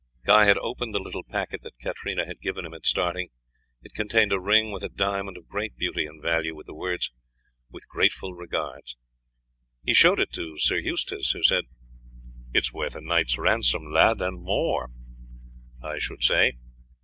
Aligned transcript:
Guy 0.25 0.45
had 0.45 0.57
opened 0.57 0.95
the 0.95 0.99
little 0.99 1.21
packet 1.23 1.61
that 1.61 1.77
Katarina 1.79 2.25
had 2.25 2.41
given 2.41 2.65
him 2.65 2.73
at 2.73 2.87
starting. 2.87 3.29
It 3.83 3.93
contained 3.93 4.31
a 4.33 4.39
ring 4.39 4.71
with 4.71 4.81
a 4.83 4.89
diamond 4.89 5.37
of 5.37 5.47
great 5.47 5.77
beauty 5.77 6.07
and 6.07 6.19
value, 6.19 6.55
with 6.55 6.65
the 6.65 6.73
words 6.73 7.11
"With 7.69 7.87
grateful 7.87 8.33
regards." 8.33 8.97
He 9.85 9.93
showed 9.93 10.19
it 10.19 10.31
to 10.33 10.57
Sir 10.57 10.77
Eustace, 10.79 11.29
who 11.33 11.43
said: 11.43 11.65
"It 12.51 12.63
is 12.63 12.73
worth 12.73 12.95
a 12.95 13.01
knight's 13.01 13.37
ransom, 13.37 13.91
lad, 13.93 14.21
and 14.21 14.41
more, 14.43 14.89
I 15.83 15.99
should 15.99 16.23
say. 16.23 16.53